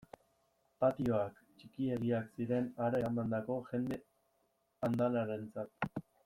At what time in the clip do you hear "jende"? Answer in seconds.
3.69-4.01